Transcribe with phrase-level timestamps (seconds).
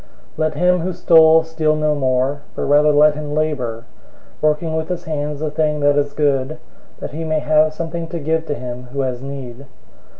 [0.35, 3.85] 004:028 Let him who stole steal no more; but rather let him labor,
[4.41, 6.57] working with his hands the thing that is good,
[6.97, 9.67] that he may have something to give to him who has need.